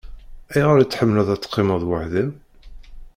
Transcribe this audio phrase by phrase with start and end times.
[0.53, 2.31] Ayɣer i tḥemmleḍ ad teqqimeḍ weḥd-m?